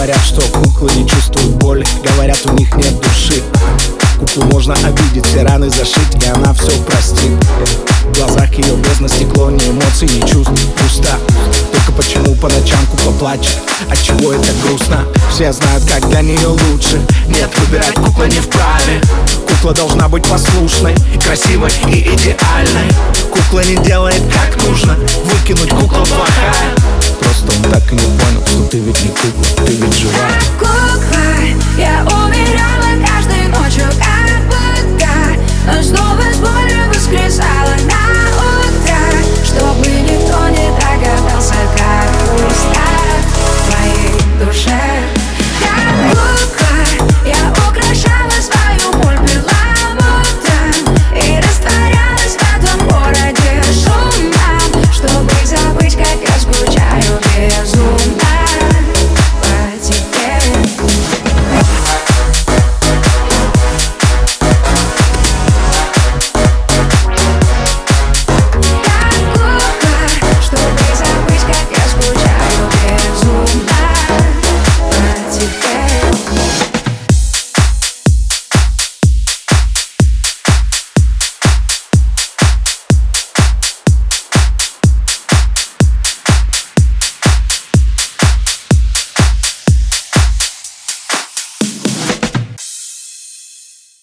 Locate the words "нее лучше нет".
16.22-17.50